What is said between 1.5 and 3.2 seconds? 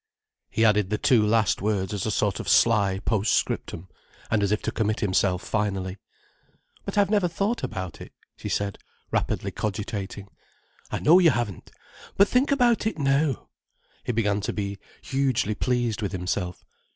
words as a sort of sly